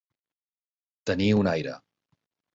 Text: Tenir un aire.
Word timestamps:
Tenir 1.11 1.29
un 1.43 1.51
aire. 1.53 1.77